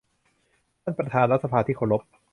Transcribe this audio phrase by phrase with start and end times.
[0.83, 2.01] ท่านประธานรัฐสภาที่เคารพ